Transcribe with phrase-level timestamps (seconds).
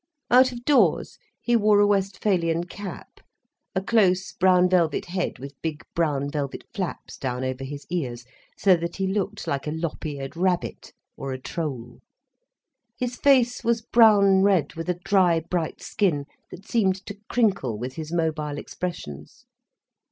[0.31, 3.19] Out of doors he wore a Westphalian cap,
[3.75, 8.25] a close brown velvet head with big brown velvet flaps down over his ears,
[8.57, 11.99] so that he looked like a lop eared rabbit, or a troll.
[12.97, 17.93] His face was brown red, with a dry, bright skin, that seemed to crinkle with
[17.93, 19.45] his mobile expressions.